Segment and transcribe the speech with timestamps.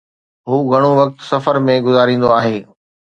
[0.49, 2.57] هو گهڻو وقت سفر ۾ گذاريندو آهي